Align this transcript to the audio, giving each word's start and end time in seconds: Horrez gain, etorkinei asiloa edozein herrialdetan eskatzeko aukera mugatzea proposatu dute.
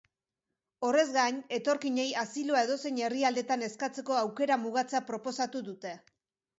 Horrez 0.87 1.05
gain, 1.17 1.37
etorkinei 1.57 2.07
asiloa 2.23 2.65
edozein 2.69 2.99
herrialdetan 3.05 3.69
eskatzeko 3.71 4.21
aukera 4.25 4.61
mugatzea 4.67 5.07
proposatu 5.15 5.67
dute. 5.73 5.99